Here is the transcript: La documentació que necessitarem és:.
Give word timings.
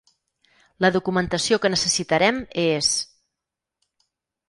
La 0.85 0.91
documentació 0.95 1.61
que 1.67 1.71
necessitarem 1.75 2.43
és:. 2.67 2.93